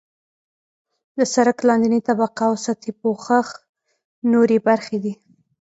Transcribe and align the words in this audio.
د 1.17 1.19
سرک 1.33 1.57
لاندنۍ 1.67 2.01
طبقه 2.09 2.41
او 2.49 2.53
سطحي 2.65 2.93
پوښښ 3.01 3.47
نورې 4.31 4.57
برخې 4.67 4.97
دي 5.03 5.13